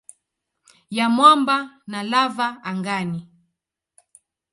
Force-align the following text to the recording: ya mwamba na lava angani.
ya 0.89 1.09
mwamba 1.15 1.57
na 1.91 1.99
lava 2.11 2.47
angani. 2.69 3.19